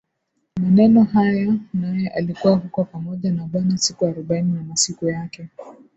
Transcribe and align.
maneno 0.61 1.03
haya 1.03 1.53
naye 1.73 2.07
alikuwa 2.07 2.55
huko 2.55 2.83
pamoja 2.85 3.31
na 3.31 3.43
Bwana 3.45 3.77
siku 3.77 4.05
arobaini 4.05 4.51
na 4.53 4.63
masiku 4.63 5.07
yake 5.07 5.47